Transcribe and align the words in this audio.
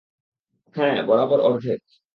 হ্যাঁ, 0.75 0.97
বরাবর 1.07 1.39
অর্ধেক। 1.41 1.81